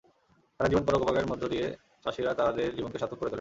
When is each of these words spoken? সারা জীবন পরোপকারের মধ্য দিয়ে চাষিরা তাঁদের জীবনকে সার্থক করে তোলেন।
সারা 0.55 0.69
জীবন 0.71 0.83
পরোপকারের 0.87 1.29
মধ্য 1.31 1.43
দিয়ে 1.47 1.65
চাষিরা 2.03 2.31
তাঁদের 2.33 2.69
জীবনকে 2.77 2.99
সার্থক 2.99 3.11
করে 3.11 3.19
তোলেন। 3.19 3.29